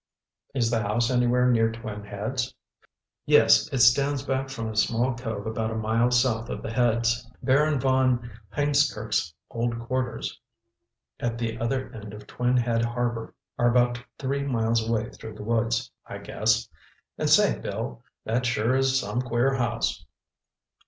"Is 0.55 0.71
the 0.71 0.81
house 0.81 1.11
anywhere 1.11 1.47
near 1.51 1.71
Twin 1.71 2.03
Heads?" 2.03 2.55
"Yes, 3.27 3.71
it 3.71 3.81
stands 3.81 4.23
back 4.23 4.49
from 4.49 4.67
a 4.67 4.75
small 4.75 5.13
cove 5.15 5.45
about 5.45 5.69
a 5.69 5.75
mile 5.77 6.09
south 6.09 6.49
of 6.49 6.63
the 6.63 6.71
Heads. 6.71 7.29
Baron 7.43 7.79
von 7.79 8.27
Hiemskirk's 8.51 9.31
old 9.51 9.79
quarters 9.79 10.39
at 11.19 11.37
the 11.37 11.59
other 11.59 11.91
end 11.93 12.15
of 12.15 12.25
Twin 12.25 12.57
Head 12.57 12.83
Harbor 12.83 13.35
are 13.59 13.69
about 13.69 14.03
three 14.17 14.41
miles 14.41 14.89
away 14.89 15.11
through 15.11 15.35
the 15.35 15.43
woods, 15.43 15.91
I 16.07 16.17
guess. 16.17 16.67
And 17.19 17.29
say, 17.29 17.59
Bill, 17.59 18.01
that 18.25 18.47
sure 18.47 18.75
is 18.75 18.99
some 18.99 19.21
queer 19.21 19.53
house!" 19.53 20.03